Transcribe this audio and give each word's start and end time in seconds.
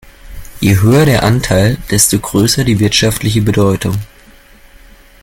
Je 0.61 0.77
höher 0.81 1.05
der 1.05 1.21
Anteil, 1.21 1.77
desto 1.91 2.17
größer 2.17 2.63
die 2.63 2.79
wirtschaftliche 2.79 3.43
Bedeutung. 3.43 3.97